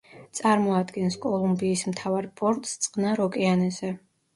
წარმოადგენს 0.37 1.19
კოლუმბიის 1.27 1.85
მთავარ 1.95 2.31
პორტს 2.43 2.77
წყნარ 2.87 3.27
ოკეანეზე. 3.31 3.99